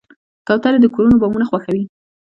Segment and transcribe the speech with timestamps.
[0.47, 1.83] کوترې د کورونو بامونه خوښوي.